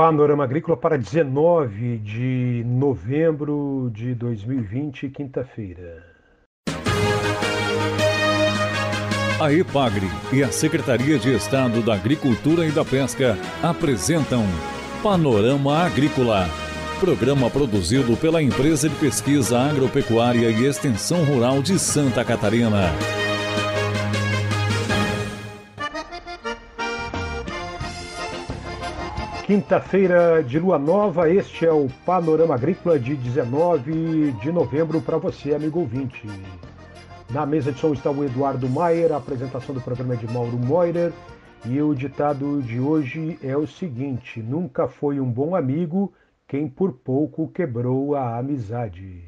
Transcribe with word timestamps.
Panorama 0.00 0.44
Agrícola 0.44 0.78
para 0.78 0.96
19 0.96 1.98
de 1.98 2.64
novembro 2.66 3.90
de 3.92 4.14
2020, 4.14 5.10
quinta-feira. 5.10 6.02
A 9.38 9.52
EPAGRE 9.52 10.06
e 10.32 10.42
a 10.42 10.50
Secretaria 10.50 11.18
de 11.18 11.34
Estado 11.34 11.82
da 11.82 11.92
Agricultura 11.92 12.66
e 12.66 12.70
da 12.70 12.82
Pesca 12.82 13.36
apresentam 13.62 14.42
Panorama 15.02 15.84
Agrícola, 15.84 16.48
programa 16.98 17.50
produzido 17.50 18.16
pela 18.16 18.42
Empresa 18.42 18.88
de 18.88 18.94
Pesquisa 18.94 19.60
Agropecuária 19.60 20.48
e 20.48 20.64
Extensão 20.64 21.24
Rural 21.24 21.60
de 21.60 21.78
Santa 21.78 22.24
Catarina. 22.24 23.19
Quinta-feira 29.50 30.44
de 30.44 30.60
lua 30.60 30.78
nova, 30.78 31.28
este 31.28 31.66
é 31.66 31.72
o 31.72 31.88
Panorama 32.06 32.54
Agrícola 32.54 33.00
de 33.00 33.16
19 33.16 34.30
de 34.40 34.52
novembro 34.52 35.00
para 35.00 35.18
você, 35.18 35.52
amigo 35.52 35.80
ouvinte. 35.80 36.24
Na 37.28 37.44
mesa 37.44 37.72
de 37.72 37.80
som 37.80 37.92
está 37.92 38.12
o 38.12 38.24
Eduardo 38.24 38.68
Maier, 38.68 39.10
a 39.10 39.16
apresentação 39.16 39.74
do 39.74 39.80
programa 39.80 40.14
é 40.14 40.16
de 40.18 40.32
Mauro 40.32 40.56
Moirer 40.56 41.12
e 41.64 41.82
o 41.82 41.92
ditado 41.96 42.62
de 42.62 42.78
hoje 42.78 43.40
é 43.42 43.56
o 43.56 43.66
seguinte: 43.66 44.40
Nunca 44.40 44.86
foi 44.86 45.18
um 45.18 45.28
bom 45.28 45.56
amigo 45.56 46.12
quem 46.46 46.68
por 46.68 46.92
pouco 46.92 47.48
quebrou 47.48 48.14
a 48.14 48.38
amizade. 48.38 49.24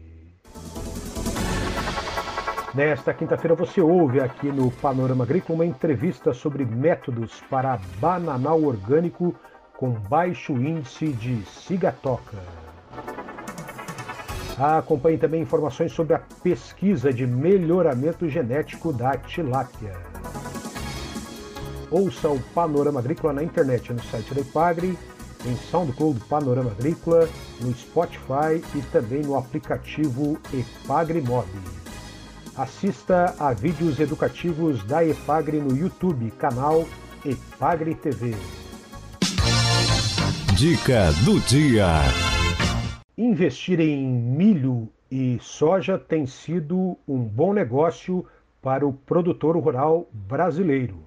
Nesta 2.72 3.12
quinta-feira 3.12 3.56
você 3.56 3.80
ouve 3.80 4.20
aqui 4.20 4.52
no 4.52 4.70
Panorama 4.70 5.24
Agrícola 5.24 5.56
uma 5.56 5.66
entrevista 5.66 6.32
sobre 6.32 6.64
métodos 6.64 7.42
para 7.50 7.80
bananal 8.00 8.62
orgânico 8.62 9.34
com 9.82 9.90
baixo 9.90 10.52
índice 10.52 11.08
de 11.08 11.42
cigatoca. 11.66 12.38
Acompanhe 14.56 15.18
também 15.18 15.42
informações 15.42 15.90
sobre 15.90 16.14
a 16.14 16.20
pesquisa 16.40 17.12
de 17.12 17.26
melhoramento 17.26 18.28
genético 18.28 18.92
da 18.92 19.16
tilápia. 19.16 19.92
Ouça 21.90 22.28
o 22.28 22.38
Panorama 22.54 23.00
Agrícola 23.00 23.32
na 23.32 23.42
internet 23.42 23.92
no 23.92 24.00
site 24.04 24.32
da 24.32 24.42
Ipagre, 24.42 24.96
em 25.44 25.56
SoundCloud 25.56 26.20
Panorama 26.26 26.70
Agrícola, 26.70 27.28
no 27.60 27.74
Spotify 27.74 28.62
e 28.76 28.82
também 28.92 29.22
no 29.22 29.36
aplicativo 29.36 30.38
Epagre 30.54 31.20
Mob. 31.20 31.48
Assista 32.56 33.34
a 33.36 33.52
vídeos 33.52 33.98
educativos 33.98 34.84
da 34.84 35.04
Epagre 35.04 35.58
no 35.58 35.76
YouTube, 35.76 36.30
canal 36.38 36.86
Epagre 37.24 37.96
TV. 37.96 38.36
Dica 40.62 41.10
do 41.24 41.40
dia. 41.40 41.88
Investir 43.18 43.80
em 43.80 44.06
milho 44.06 44.88
e 45.10 45.36
soja 45.40 45.98
tem 45.98 46.24
sido 46.24 46.96
um 47.08 47.18
bom 47.18 47.52
negócio 47.52 48.24
para 48.62 48.86
o 48.86 48.92
produtor 48.92 49.58
rural 49.58 50.06
brasileiro. 50.12 51.04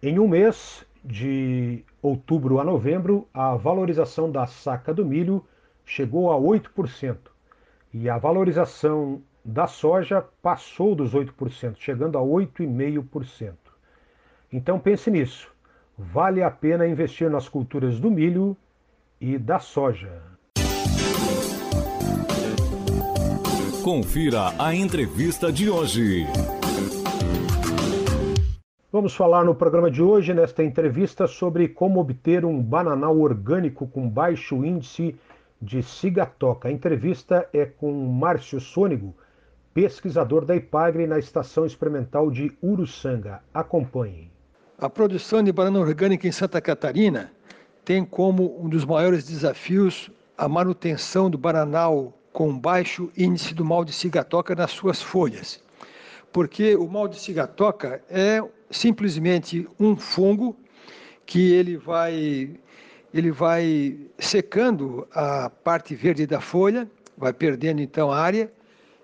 Em 0.00 0.20
um 0.20 0.28
mês, 0.28 0.86
de 1.04 1.84
outubro 2.00 2.60
a 2.60 2.64
novembro, 2.64 3.26
a 3.34 3.56
valorização 3.56 4.30
da 4.30 4.46
saca 4.46 4.94
do 4.94 5.04
milho 5.04 5.44
chegou 5.84 6.30
a 6.30 6.36
8% 6.36 7.16
e 7.92 8.08
a 8.08 8.18
valorização 8.18 9.20
da 9.44 9.66
soja 9.66 10.24
passou 10.40 10.94
dos 10.94 11.12
8%, 11.12 11.74
chegando 11.76 12.16
a 12.16 12.20
8,5%. 12.20 13.56
Então 14.52 14.78
pense 14.78 15.10
nisso 15.10 15.57
vale 15.98 16.42
a 16.42 16.50
pena 16.50 16.86
investir 16.86 17.28
nas 17.28 17.48
culturas 17.48 17.98
do 17.98 18.10
milho 18.10 18.56
e 19.20 19.36
da 19.36 19.58
soja. 19.58 20.22
Confira 23.82 24.52
a 24.58 24.74
entrevista 24.74 25.50
de 25.50 25.68
hoje. 25.68 26.26
Vamos 28.92 29.14
falar 29.14 29.44
no 29.44 29.54
programa 29.54 29.90
de 29.90 30.02
hoje, 30.02 30.32
nesta 30.32 30.62
entrevista, 30.62 31.26
sobre 31.26 31.68
como 31.68 32.00
obter 32.00 32.44
um 32.44 32.62
bananal 32.62 33.18
orgânico 33.18 33.86
com 33.86 34.08
baixo 34.08 34.64
índice 34.64 35.16
de 35.60 35.82
cigatoca. 35.82 36.68
A 36.68 36.72
entrevista 36.72 37.48
é 37.52 37.66
com 37.66 37.92
Márcio 38.06 38.60
Sônigo, 38.60 39.14
pesquisador 39.74 40.44
da 40.44 40.56
IPAGRE 40.56 41.06
na 41.06 41.18
Estação 41.18 41.66
Experimental 41.66 42.30
de 42.30 42.52
Uruçanga. 42.62 43.42
Acompanhem. 43.52 44.30
A 44.80 44.88
produção 44.88 45.42
de 45.42 45.50
banana 45.50 45.80
orgânica 45.80 46.28
em 46.28 46.30
Santa 46.30 46.60
Catarina 46.60 47.32
tem 47.84 48.04
como 48.04 48.64
um 48.64 48.68
dos 48.68 48.84
maiores 48.84 49.24
desafios 49.24 50.08
a 50.36 50.48
manutenção 50.48 51.28
do 51.28 51.36
bananal 51.36 52.16
com 52.32 52.56
baixo 52.56 53.10
índice 53.16 53.54
do 53.54 53.64
mal 53.64 53.84
de 53.84 53.92
cigatoca 53.92 54.54
nas 54.54 54.70
suas 54.70 55.02
folhas. 55.02 55.60
Porque 56.32 56.76
o 56.76 56.86
mal 56.86 57.08
de 57.08 57.18
cigatoca 57.18 58.00
é 58.08 58.40
simplesmente 58.70 59.66
um 59.80 59.96
fungo 59.96 60.56
que 61.26 61.50
ele 61.50 61.76
vai 61.76 62.48
ele 63.12 63.32
vai 63.32 63.98
secando 64.16 65.08
a 65.12 65.50
parte 65.50 65.96
verde 65.96 66.24
da 66.24 66.40
folha, 66.40 66.88
vai 67.16 67.32
perdendo 67.32 67.80
então 67.80 68.12
a 68.12 68.20
área 68.20 68.52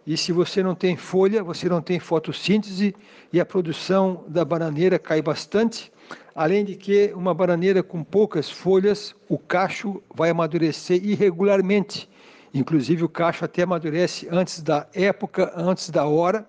e 0.07 0.17
se 0.17 0.33
você 0.33 0.63
não 0.63 0.75
tem 0.75 0.97
folha, 0.97 1.43
você 1.43 1.69
não 1.69 1.81
tem 1.81 1.99
fotossíntese 1.99 2.95
e 3.33 3.41
a 3.41 3.47
produção 3.47 4.25
da 4.29 4.45
bananeira 4.45 4.99
cai 4.99 5.23
bastante. 5.23 5.91
Além 6.35 6.65
de 6.65 6.75
que 6.75 7.13
uma 7.15 7.33
bananeira 7.33 7.83
com 7.83 8.05
poucas 8.05 8.51
folhas, 8.51 9.15
o 9.29 9.39
cacho 9.39 10.03
vai 10.15 10.29
amadurecer 10.29 11.03
irregularmente. 11.03 12.09
Inclusive 12.53 13.03
o 13.03 13.09
cacho 13.09 13.45
até 13.45 13.63
amadurece 13.63 14.29
antes 14.31 14.61
da 14.61 14.87
época, 14.93 15.53
antes 15.57 15.89
da 15.89 16.05
hora, 16.05 16.47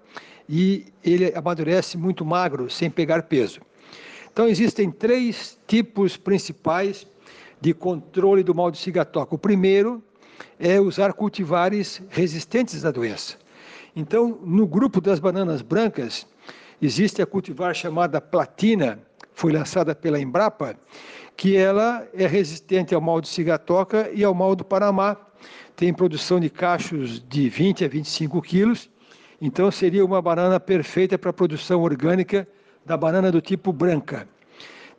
e 0.50 0.86
ele 1.04 1.34
amadurece 1.34 1.98
muito 1.98 2.26
magro, 2.26 2.70
sem 2.70 2.90
pegar 2.90 3.24
peso. 3.24 3.62
Então 4.32 4.48
existem 4.48 4.92
três 4.92 5.58
tipos 5.66 6.18
principais 6.18 7.08
de 7.62 7.74
controle 7.74 8.44
do 8.44 8.54
mal 8.54 8.70
de 8.70 8.78
cigatoca. 8.78 9.34
O 9.34 9.40
primeiro 9.40 10.04
é 10.60 10.80
usar 10.80 11.14
cultivares 11.14 12.02
resistentes 12.10 12.84
à 12.84 12.92
doença. 12.92 13.45
Então, 13.96 14.40
no 14.44 14.68
grupo 14.68 15.00
das 15.00 15.20
bananas 15.20 15.62
brancas, 15.62 16.28
existe 16.82 17.22
a 17.22 17.26
cultivar 17.26 17.74
chamada 17.74 18.20
Platina, 18.20 19.00
foi 19.34 19.54
lançada 19.54 19.96
pela 19.96 20.20
Embrapa, 20.20 20.76
que 21.38 21.56
ela 21.56 22.06
é 22.14 22.28
resistente 22.28 22.94
ao 22.94 23.00
mal 23.00 23.22
de 23.22 23.30
cigatoca 23.30 24.10
e 24.14 24.24
ao 24.24 24.34
mal 24.34 24.54
do 24.54 24.66
Panamá. 24.66 25.16
Tem 25.78 25.94
produção 25.94 26.40
de 26.40 26.50
cachos 26.50 27.24
de 27.28 27.48
20 27.50 27.86
a 27.86 27.88
25 27.88 28.42
quilos, 28.42 28.90
então 29.42 29.72
seria 29.72 30.04
uma 30.04 30.22
banana 30.22 30.60
perfeita 30.60 31.18
para 31.18 31.30
a 31.30 31.34
produção 31.34 31.82
orgânica 31.82 32.48
da 32.86 32.98
banana 32.98 33.32
do 33.32 33.42
tipo 33.42 33.72
branca. 33.72 34.28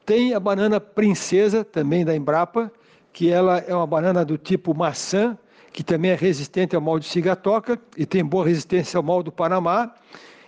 Tem 0.07 0.35
a 0.35 0.41
banana 0.41 0.81
princesa, 0.81 1.65
também 1.65 2.05
da 2.05 2.15
Embrapa, 2.15 2.73
que 3.13 3.31
ela 3.31 3.59
é 3.59 3.75
uma 3.75 3.87
banana 3.87 4.25
do 4.25 4.39
tipo 4.39 4.75
maçã, 4.75 5.37
que 5.77 5.85
também 5.85 6.11
é 6.11 6.15
resistente 6.15 6.75
ao 6.75 6.81
mal 6.81 6.99
de 6.99 7.05
cigatoca 7.05 7.79
e 7.99 8.07
tem 8.07 8.25
boa 8.25 8.47
resistência 8.47 8.97
ao 8.97 9.03
mal 9.03 9.23
do 9.23 9.31
Panamá 9.31 9.93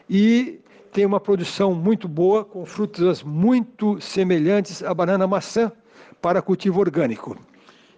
e 0.08 0.58
tem 0.90 1.04
uma 1.04 1.20
produção 1.20 1.74
muito 1.74 2.08
boa 2.08 2.46
com 2.46 2.64
frutas 2.64 3.22
muito 3.22 4.00
semelhantes 4.00 4.82
à 4.82 4.94
banana 4.94 5.26
maçã 5.26 5.70
para 6.22 6.40
cultivo 6.40 6.80
orgânico. 6.80 7.36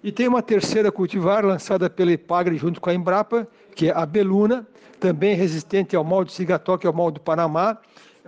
E 0.03 0.11
tem 0.11 0.27
uma 0.27 0.43
terceira 0.43 0.91
cultivar 0.91 1.45
lançada 1.45 1.89
pela 1.89 2.11
Ipagre 2.11 2.57
junto 2.57 2.81
com 2.81 2.91
a 2.91 2.95
Embrapa, 2.95 3.47
que 3.77 3.91
é 3.91 3.93
a 3.97 4.05
Beluna, 4.05 4.67
também 4.99 5.37
resistente 5.37 5.95
ao 5.95 6.03
mal 6.03 6.25
de 6.25 6.33
cigatoca 6.33 6.85
e 6.85 6.89
ao 6.89 6.93
mal 6.93 7.13
do 7.13 7.21
Panamá, 7.21 7.79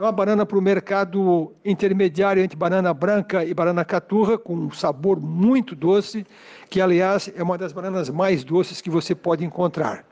uma 0.02 0.10
banana 0.10 0.44
para 0.44 0.58
o 0.58 0.60
mercado 0.60 1.52
intermediário 1.64 2.42
entre 2.42 2.56
banana 2.56 2.92
branca 2.92 3.44
e 3.44 3.54
banana 3.54 3.84
caturra, 3.84 4.36
com 4.36 4.52
um 4.52 4.70
sabor 4.72 5.20
muito 5.20 5.76
doce, 5.76 6.26
que 6.68 6.80
aliás 6.80 7.30
é 7.36 7.40
uma 7.40 7.56
das 7.56 7.72
bananas 7.72 8.10
mais 8.10 8.42
doces 8.42 8.80
que 8.80 8.90
você 8.90 9.14
pode 9.14 9.44
encontrar. 9.44 10.04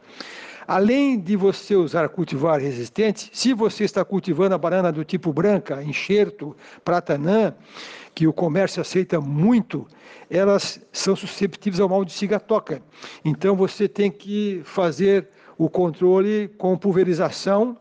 Além 0.64 1.18
de 1.18 1.34
você 1.34 1.74
usar 1.74 2.08
cultivar 2.08 2.60
resistente, 2.60 3.30
se 3.32 3.52
você 3.52 3.82
está 3.82 4.04
cultivando 4.04 4.54
a 4.54 4.58
banana 4.58 4.92
do 4.92 5.04
tipo 5.04 5.32
branca, 5.32 5.82
enxerto, 5.82 6.56
pratanã, 6.84 7.52
que 8.14 8.28
o 8.28 8.32
comércio 8.32 8.80
aceita 8.80 9.20
muito, 9.20 9.88
elas 10.30 10.80
são 10.92 11.16
susceptíveis 11.16 11.80
ao 11.80 11.88
mal 11.88 12.04
de 12.04 12.12
cigatoca. 12.12 12.80
Então 13.24 13.56
você 13.56 13.88
tem 13.88 14.08
que 14.08 14.62
fazer 14.64 15.28
o 15.60 15.68
controle 15.68 16.48
com 16.56 16.74
pulverização 16.74 17.76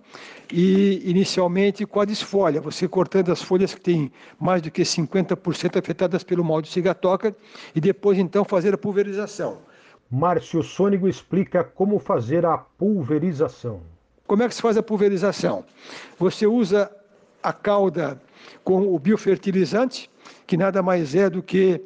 e 0.52 1.02
inicialmente 1.10 1.86
com 1.86 2.02
a 2.02 2.06
desfolha, 2.06 2.60
você 2.60 2.90
cortando 2.90 3.32
as 3.32 3.42
folhas 3.42 3.74
que 3.74 3.80
têm 3.80 4.12
mais 4.38 4.62
do 4.62 4.70
que 4.70 4.82
50% 4.82 5.80
afetadas 5.80 6.22
pelo 6.22 6.44
mal 6.44 6.62
de 6.62 6.68
cigatoca 6.68 7.34
e 7.74 7.80
depois 7.80 8.18
então 8.18 8.44
fazer 8.44 8.74
a 8.74 8.78
pulverização. 8.78 9.60
Márcio 10.12 10.62
Sônigo 10.62 11.08
explica 11.08 11.64
como 11.64 12.00
fazer 12.00 12.46
a 12.46 12.58
pulverização. 12.58 13.80
Como 14.28 14.44
é 14.44 14.50
que 14.50 14.56
se 14.56 14.62
faz 14.62 14.76
a 14.76 14.84
pulverização? 14.84 15.64
Você 16.20 16.46
usa 16.46 16.92
a 17.42 17.54
cauda 17.54 18.22
com 18.62 18.94
o 18.94 19.00
biofertilizante, 19.00 20.12
que 20.46 20.58
nada 20.58 20.84
mais 20.84 21.16
é 21.16 21.30
do 21.30 21.42
que 21.42 21.82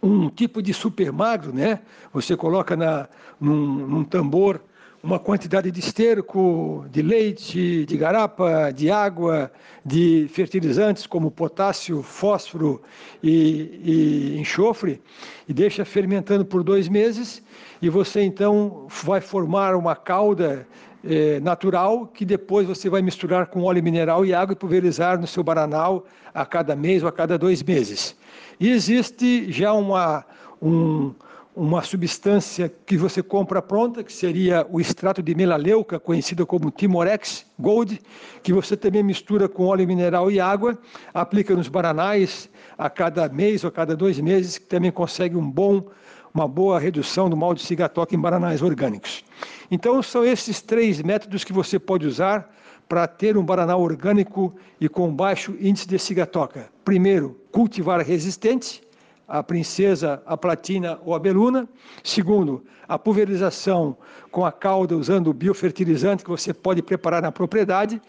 um 0.00 0.30
tipo 0.30 0.62
de 0.62 0.72
super 0.72 1.10
magro, 1.10 1.52
né? 1.52 1.80
Você 2.12 2.36
coloca 2.36 2.76
na, 2.76 3.08
num, 3.40 3.88
num 3.88 4.04
tambor 4.04 4.60
uma 5.04 5.18
quantidade 5.18 5.70
de 5.70 5.80
esterco, 5.80 6.86
de 6.90 7.02
leite, 7.02 7.84
de 7.84 7.96
garapa, 7.98 8.70
de 8.70 8.90
água, 8.90 9.52
de 9.84 10.26
fertilizantes 10.30 11.06
como 11.06 11.30
potássio, 11.30 12.02
fósforo 12.02 12.80
e, 13.22 14.32
e, 14.34 14.40
enxofre, 14.40 15.02
e 15.46 15.52
deixa 15.52 15.84
fermentando 15.84 16.42
por 16.42 16.64
dois 16.64 16.88
meses, 16.88 17.42
e 17.82 17.90
você 17.90 18.22
então 18.22 18.86
vai 19.04 19.20
formar 19.20 19.74
uma 19.74 19.94
calda 19.94 20.66
eh, 21.04 21.38
natural 21.40 22.06
que 22.06 22.24
depois 22.24 22.66
você 22.66 22.88
vai 22.88 23.02
misturar 23.02 23.48
com 23.48 23.62
óleo 23.62 23.82
mineral 23.82 24.24
e 24.24 24.32
água 24.32 24.54
e 24.54 24.56
pulverizar 24.56 25.20
no 25.20 25.26
seu 25.26 25.44
bananal 25.44 26.06
a 26.32 26.46
cada 26.46 26.74
mês 26.74 27.02
ou 27.02 27.10
a 27.10 27.12
cada 27.12 27.36
dois 27.36 27.62
meses. 27.62 28.16
E 28.58 28.70
existe 28.70 29.52
já 29.52 29.74
uma, 29.74 30.24
um, 30.62 31.12
uma 31.56 31.82
substância 31.82 32.72
que 32.84 32.96
você 32.96 33.22
compra 33.22 33.62
pronta, 33.62 34.02
que 34.02 34.12
seria 34.12 34.66
o 34.68 34.80
extrato 34.80 35.22
de 35.22 35.34
melaleuca, 35.34 36.00
conhecido 36.00 36.44
como 36.44 36.70
Timorex 36.70 37.46
Gold, 37.58 38.00
que 38.42 38.52
você 38.52 38.76
também 38.76 39.02
mistura 39.02 39.48
com 39.48 39.66
óleo 39.66 39.86
mineral 39.86 40.30
e 40.30 40.40
água, 40.40 40.76
aplica 41.12 41.54
nos 41.54 41.68
bananais 41.68 42.50
a 42.76 42.90
cada 42.90 43.28
mês 43.28 43.62
ou 43.62 43.68
a 43.68 43.72
cada 43.72 43.94
dois 43.94 44.18
meses, 44.18 44.58
que 44.58 44.66
também 44.66 44.90
consegue 44.90 45.36
um 45.36 45.48
bom, 45.48 45.86
uma 46.34 46.48
boa 46.48 46.80
redução 46.80 47.30
do 47.30 47.36
mal 47.36 47.54
de 47.54 47.62
cigatoca 47.62 48.16
em 48.16 48.18
bananais 48.18 48.60
orgânicos. 48.60 49.24
Então, 49.70 50.02
são 50.02 50.24
esses 50.24 50.60
três 50.60 51.00
métodos 51.00 51.44
que 51.44 51.52
você 51.52 51.78
pode 51.78 52.04
usar 52.04 52.52
para 52.88 53.06
ter 53.06 53.36
um 53.36 53.44
bananal 53.44 53.80
orgânico 53.80 54.54
e 54.80 54.88
com 54.88 55.14
baixo 55.14 55.56
índice 55.60 55.86
de 55.86 55.98
cigatoca. 55.98 56.68
Primeiro, 56.84 57.40
cultivar 57.50 58.00
resistente, 58.00 58.82
a 59.26 59.42
princesa, 59.42 60.22
a 60.26 60.36
platina 60.36 60.98
ou 61.04 61.14
a 61.14 61.18
beluna. 61.18 61.68
Segundo, 62.02 62.64
a 62.88 62.98
pulverização 62.98 63.96
com 64.30 64.44
a 64.44 64.52
cauda 64.52 64.96
usando 64.96 65.28
o 65.28 65.34
biofertilizante 65.34 66.24
que 66.24 66.30
você 66.30 66.52
pode 66.52 66.82
preparar 66.82 67.22
na 67.22 67.32
propriedade, 67.32 68.00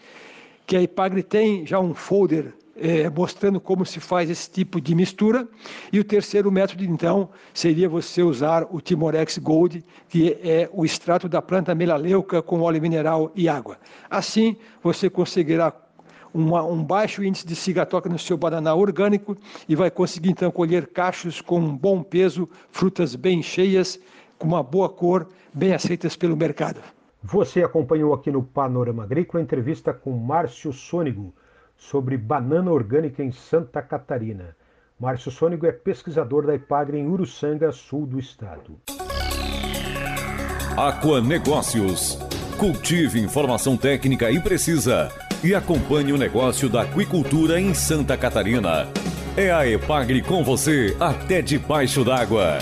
que 0.66 0.76
a 0.76 0.82
Ipagre 0.82 1.22
tem 1.22 1.64
já 1.64 1.78
um 1.78 1.94
folder 1.94 2.52
é, 2.76 3.08
mostrando 3.08 3.60
como 3.60 3.86
se 3.86 4.00
faz 4.00 4.28
esse 4.28 4.50
tipo 4.50 4.80
de 4.80 4.94
mistura. 4.94 5.48
E 5.92 5.98
o 5.98 6.04
terceiro 6.04 6.50
método, 6.52 6.84
então, 6.84 7.30
seria 7.54 7.88
você 7.88 8.22
usar 8.22 8.66
o 8.70 8.80
Timorex 8.80 9.38
Gold, 9.38 9.84
que 10.08 10.38
é 10.42 10.68
o 10.72 10.84
extrato 10.84 11.28
da 11.28 11.40
planta 11.40 11.74
melaleuca 11.74 12.42
com 12.42 12.60
óleo 12.60 12.82
mineral 12.82 13.32
e 13.34 13.48
água. 13.48 13.78
Assim, 14.10 14.56
você 14.82 15.08
conseguirá 15.08 15.72
uma, 16.36 16.62
um 16.62 16.84
baixo 16.84 17.24
índice 17.24 17.46
de 17.46 17.56
cigatoca 17.56 18.08
no 18.08 18.18
seu 18.18 18.36
banana 18.36 18.74
orgânico 18.74 19.36
e 19.66 19.74
vai 19.74 19.90
conseguir 19.90 20.30
então 20.30 20.50
colher 20.50 20.86
cachos 20.88 21.40
com 21.40 21.58
um 21.58 21.74
bom 21.74 22.02
peso, 22.02 22.48
frutas 22.70 23.16
bem 23.16 23.42
cheias, 23.42 23.98
com 24.38 24.46
uma 24.46 24.62
boa 24.62 24.88
cor, 24.88 25.26
bem 25.52 25.72
aceitas 25.72 26.14
pelo 26.14 26.36
mercado. 26.36 26.80
Você 27.22 27.62
acompanhou 27.62 28.12
aqui 28.12 28.30
no 28.30 28.42
Panorama 28.42 29.02
Agrícola 29.02 29.40
a 29.40 29.44
entrevista 29.44 29.94
com 29.94 30.12
Márcio 30.12 30.72
Sônigo 30.72 31.34
sobre 31.76 32.16
banana 32.16 32.70
orgânica 32.70 33.22
em 33.22 33.32
Santa 33.32 33.80
Catarina. 33.80 34.54
Márcio 35.00 35.30
Sônigo 35.30 35.66
é 35.66 35.72
pesquisador 35.72 36.46
da 36.46 36.54
Ipagre 36.54 36.98
em 36.98 37.06
Uruçanga, 37.06 37.72
sul 37.72 38.06
do 38.06 38.18
estado. 38.18 38.78
Aquanegócios. 40.76 42.18
Cultive 42.58 43.20
informação 43.20 43.76
técnica 43.76 44.30
e 44.30 44.40
precisa 44.40 45.10
e 45.42 45.54
acompanhe 45.54 46.12
o 46.12 46.18
negócio 46.18 46.68
da 46.68 46.82
aquicultura 46.82 47.60
em 47.60 47.74
Santa 47.74 48.16
Catarina. 48.16 48.88
É 49.36 49.52
a 49.52 49.68
Epagre 49.68 50.22
com 50.22 50.42
você 50.42 50.96
até 50.98 51.42
debaixo 51.42 52.04
d'água. 52.04 52.58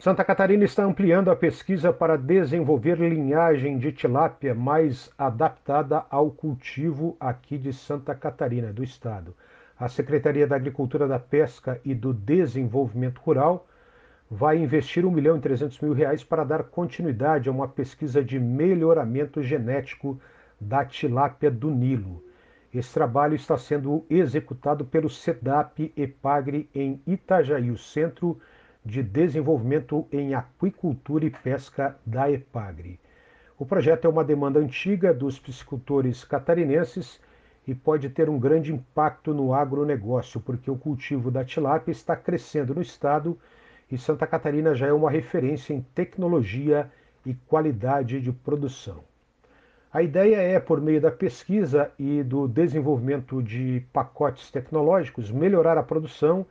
Santa 0.00 0.24
Catarina 0.24 0.64
está 0.64 0.84
ampliando 0.84 1.30
a 1.30 1.36
pesquisa 1.36 1.92
para 1.92 2.16
desenvolver 2.16 2.98
linhagem 2.98 3.78
de 3.78 3.92
tilápia 3.92 4.54
mais 4.54 5.10
adaptada 5.18 6.04
ao 6.08 6.30
cultivo 6.30 7.16
aqui 7.20 7.58
de 7.58 7.72
Santa 7.72 8.14
Catarina, 8.14 8.72
do 8.72 8.82
estado. 8.82 9.36
A 9.78 9.88
Secretaria 9.88 10.46
da 10.46 10.56
Agricultura, 10.56 11.06
da 11.06 11.18
Pesca 11.18 11.80
e 11.84 11.94
do 11.94 12.14
Desenvolvimento 12.14 13.20
Rural 13.20 13.66
vai 14.30 14.58
investir 14.58 15.06
1 15.06 15.10
milhão 15.10 15.36
e 15.36 15.40
300 15.40 15.80
mil 15.80 15.92
reais 15.92 16.22
para 16.22 16.44
dar 16.44 16.64
continuidade 16.64 17.48
a 17.48 17.52
uma 17.52 17.66
pesquisa 17.66 18.22
de 18.22 18.38
melhoramento 18.38 19.42
genético 19.42 20.20
da 20.60 20.84
tilápia 20.84 21.50
do 21.50 21.70
Nilo. 21.70 22.22
Esse 22.72 22.92
trabalho 22.92 23.34
está 23.34 23.56
sendo 23.56 24.04
executado 24.10 24.84
pelo 24.84 25.08
CEDAP 25.08 25.92
EPAGRE 25.96 26.68
em 26.74 27.00
Itajaí, 27.06 27.70
o 27.70 27.78
Centro 27.78 28.38
de 28.84 29.02
Desenvolvimento 29.02 30.06
em 30.12 30.34
Aquicultura 30.34 31.24
e 31.24 31.30
Pesca 31.30 31.96
da 32.04 32.30
EPAGRE. 32.30 33.00
O 33.58 33.64
projeto 33.64 34.04
é 34.04 34.08
uma 34.08 34.22
demanda 34.22 34.60
antiga 34.60 35.12
dos 35.14 35.38
piscicultores 35.38 36.22
catarinenses 36.24 37.18
e 37.66 37.74
pode 37.74 38.08
ter 38.10 38.28
um 38.28 38.38
grande 38.38 38.72
impacto 38.72 39.32
no 39.32 39.54
agronegócio, 39.54 40.40
porque 40.40 40.70
o 40.70 40.76
cultivo 40.76 41.30
da 41.30 41.44
tilápia 41.44 41.92
está 41.92 42.14
crescendo 42.14 42.74
no 42.74 42.82
estado 42.82 43.38
e 43.90 43.96
Santa 43.96 44.26
Catarina 44.26 44.74
já 44.74 44.86
é 44.86 44.92
uma 44.92 45.10
referência 45.10 45.72
em 45.72 45.80
tecnologia 45.94 46.90
e 47.24 47.34
qualidade 47.34 48.20
de 48.20 48.32
produção. 48.32 49.02
A 49.92 50.02
ideia 50.02 50.36
é, 50.36 50.60
por 50.60 50.80
meio 50.80 51.00
da 51.00 51.10
pesquisa 51.10 51.90
e 51.98 52.22
do 52.22 52.46
desenvolvimento 52.46 53.42
de 53.42 53.82
pacotes 53.92 54.50
tecnológicos, 54.50 55.30
melhorar 55.30 55.78
a 55.78 55.82
produção 55.82 56.44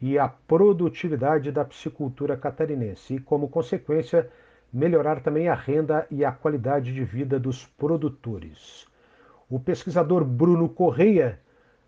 e 0.00 0.18
a 0.18 0.28
produtividade 0.28 1.50
da 1.50 1.64
piscicultura 1.64 2.36
catarinense 2.36 3.14
e, 3.14 3.20
como 3.20 3.48
consequência, 3.48 4.28
melhorar 4.70 5.20
também 5.20 5.48
a 5.48 5.54
renda 5.54 6.06
e 6.10 6.24
a 6.24 6.32
qualidade 6.32 6.92
de 6.92 7.02
vida 7.04 7.40
dos 7.40 7.66
produtores. 7.66 8.86
O 9.48 9.58
pesquisador 9.58 10.24
Bruno 10.24 10.68
Correia, 10.68 11.38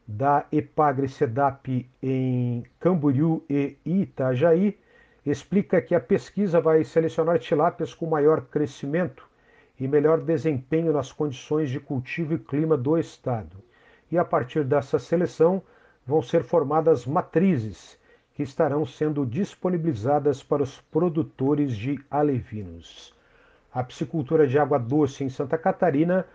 da 0.07 0.47
Epagre 0.53 1.09
Sedap 1.09 1.89
em 2.03 2.63
Camboriú 2.79 3.43
e 3.49 3.77
Itajaí, 3.85 4.79
explica 5.31 5.81
que 5.81 5.95
a 5.95 6.01
pesquisa 6.01 6.61
vai 6.61 6.85
selecionar 6.85 7.39
tilápias 7.39 7.95
com 7.95 8.07
maior 8.07 8.43
crescimento 8.43 9.27
e 9.81 9.89
melhor 9.89 10.21
desempenho 10.21 10.93
nas 10.93 11.11
condições 11.11 11.71
de 11.71 11.81
cultivo 11.81 12.35
e 12.35 12.39
clima 12.39 12.77
do 12.77 12.99
estado. 12.99 13.57
E 14.11 14.19
a 14.19 14.25
partir 14.25 14.65
dessa 14.65 14.99
seleção 14.99 15.63
vão 16.07 16.21
ser 16.21 16.45
formadas 16.45 17.07
matrizes 17.07 17.99
que 18.35 18.43
estarão 18.43 18.85
sendo 18.85 19.25
disponibilizadas 19.25 20.43
para 20.43 20.63
os 20.63 20.81
produtores 20.81 21.75
de 21.75 21.99
alevinos. 22.11 23.15
A 23.73 23.83
piscicultura 23.83 24.47
de 24.47 24.59
água 24.59 24.79
doce 24.79 25.25
em 25.25 25.31
Santa 25.31 25.57
Catarina 25.57 26.27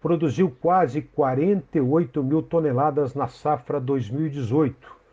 produziu 0.00 0.54
quase 0.60 1.00
48 1.00 2.22
mil 2.22 2.42
toneladas 2.42 3.14
na 3.14 3.26
safra 3.26 3.80
2018 3.80 5.03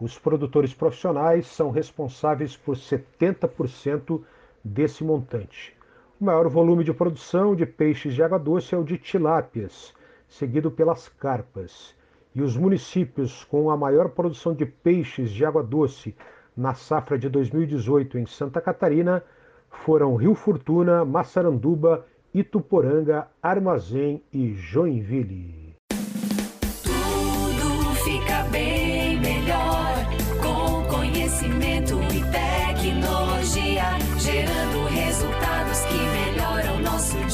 os 0.00 0.18
produtores 0.18 0.74
profissionais 0.74 1.46
são 1.46 1.70
responsáveis 1.70 2.56
por 2.56 2.76
70% 2.76 4.20
desse 4.62 5.04
montante. 5.04 5.76
O 6.20 6.24
maior 6.24 6.48
volume 6.48 6.84
de 6.84 6.92
produção 6.92 7.54
de 7.54 7.66
peixes 7.66 8.14
de 8.14 8.22
água 8.22 8.38
doce 8.38 8.74
é 8.74 8.78
o 8.78 8.84
de 8.84 8.98
tilápias, 8.98 9.94
seguido 10.28 10.70
pelas 10.70 11.08
carpas. 11.08 11.94
E 12.34 12.42
os 12.42 12.56
municípios 12.56 13.44
com 13.44 13.70
a 13.70 13.76
maior 13.76 14.08
produção 14.10 14.54
de 14.54 14.66
peixes 14.66 15.30
de 15.30 15.44
água 15.44 15.62
doce 15.62 16.14
na 16.56 16.74
safra 16.74 17.18
de 17.18 17.28
2018 17.28 18.18
em 18.18 18.26
Santa 18.26 18.60
Catarina 18.60 19.22
foram 19.68 20.16
Rio 20.16 20.34
Fortuna, 20.34 21.04
Massaranduba, 21.04 22.06
Ituporanga, 22.32 23.28
Armazém 23.42 24.22
e 24.32 24.54
Joinville. 24.54 25.63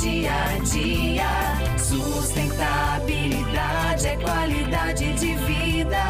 Dia 0.01 0.33
a 0.33 0.59
dia. 0.59 1.29
Sustentabilidade 1.79 4.07
é 4.07 4.17
qualidade 4.17 5.13
de 5.15 5.35
vida. 5.35 6.01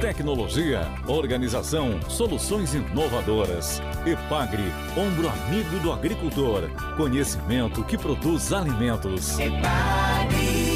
Tecnologia, 0.00 0.88
organização, 1.06 2.00
soluções 2.08 2.74
inovadoras. 2.74 3.80
Epagre, 4.04 4.64
ombro 4.96 5.28
amigo 5.28 5.78
do 5.78 5.92
agricultor. 5.92 6.68
Conhecimento 6.96 7.84
que 7.84 7.96
produz 7.96 8.52
alimentos. 8.52 9.38
Epagre. 9.38 10.66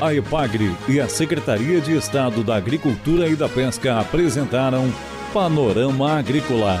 A 0.00 0.14
EPAGRE 0.14 0.76
e 0.88 1.00
a 1.00 1.08
Secretaria 1.08 1.80
de 1.80 1.96
Estado 1.96 2.44
da 2.44 2.54
Agricultura 2.56 3.28
e 3.28 3.34
da 3.34 3.48
Pesca 3.48 3.98
apresentaram 3.98 4.92
Panorama 5.32 6.18
Agrícola, 6.18 6.80